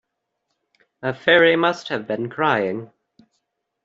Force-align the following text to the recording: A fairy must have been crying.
A 1.03 1.13
fairy 1.13 1.55
must 1.55 1.89
have 1.89 2.07
been 2.07 2.27
crying. 2.27 2.89